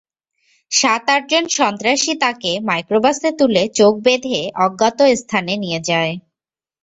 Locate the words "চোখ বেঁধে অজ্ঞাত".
3.77-4.99